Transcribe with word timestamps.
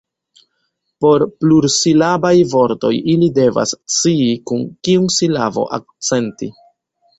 Por 1.05 1.25
plursilabaj 1.43 2.31
vortoj, 2.55 2.91
ili 3.13 3.29
devas 3.37 3.75
scii 3.99 4.33
kiun 4.57 5.09
silabon 5.21 5.73
akcenti. 5.81 6.53